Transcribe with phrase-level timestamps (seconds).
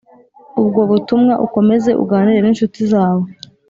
[0.61, 3.25] ubwo butumwa ukomeze uganire n incuti zawe